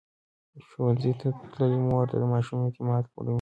[0.67, 3.29] ښوونځې تللې مور د ماشوم اعتماد لوړوي.